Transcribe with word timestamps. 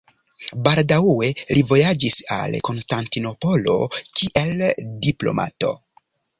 Baldaŭe 0.67 1.29
li 1.49 1.63
vojaĝis 1.73 2.17
al 2.37 2.57
Konstantinopolo, 2.69 3.79
kiel 4.17 4.67
diplomato. 5.07 5.75